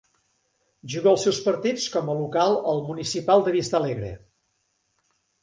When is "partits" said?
1.47-1.85